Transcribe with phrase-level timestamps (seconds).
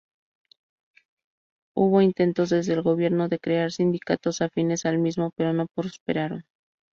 [1.75, 6.43] Hubo intentos desde el gobierno de crear sindicatos afines al mismo, pero no prosperaron.